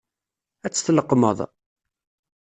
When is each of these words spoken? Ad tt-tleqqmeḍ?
Ad 0.65 0.71
tt-tleqqmeḍ? 0.73 1.39